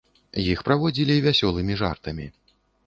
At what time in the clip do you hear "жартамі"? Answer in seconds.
1.85-2.27